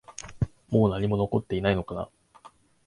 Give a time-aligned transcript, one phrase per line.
[0.69, 2.09] もう何も残っていないのかな？